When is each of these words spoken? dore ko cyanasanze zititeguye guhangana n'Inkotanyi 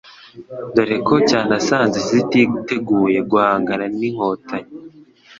dore 0.75 0.97
ko 1.07 1.15
cyanasanze 1.29 1.97
zititeguye 2.09 3.19
guhangana 3.29 3.85
n'Inkotanyi 3.97 4.71